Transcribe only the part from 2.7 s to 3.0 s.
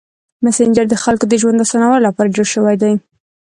دی.